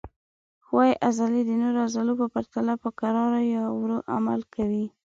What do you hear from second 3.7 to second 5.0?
ورو عمل کوي.